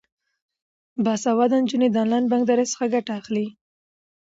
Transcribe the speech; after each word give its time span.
باسواده 1.03 1.55
نجونې 1.63 1.87
د 1.91 1.95
انلاین 2.03 2.25
بانکدارۍ 2.31 2.65
څخه 2.71 2.85
ګټه 2.93 3.11
اخلي. 3.19 3.47